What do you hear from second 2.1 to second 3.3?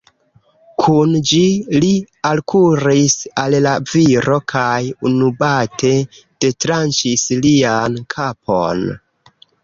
alkuris